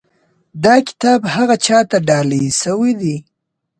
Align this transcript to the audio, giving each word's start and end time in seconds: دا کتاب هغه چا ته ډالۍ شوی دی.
دا 0.63 0.75
کتاب 0.87 1.19
هغه 1.35 1.55
چا 1.65 1.79
ته 1.89 1.97
ډالۍ 2.07 2.45
شوی 2.61 2.91
دی. 3.01 3.15